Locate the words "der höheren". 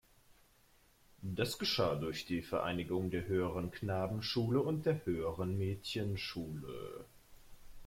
3.11-3.69, 4.87-5.59